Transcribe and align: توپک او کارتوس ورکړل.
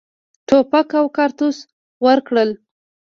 توپک 0.47 0.89
او 0.99 1.05
کارتوس 1.17 1.57
ورکړل. 2.05 2.49